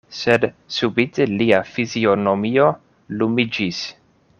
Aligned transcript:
Sed 0.19 0.45
subite 0.77 1.27
lia 1.33 1.61
fizionomio 1.75 2.73
lumiĝis. 3.21 3.89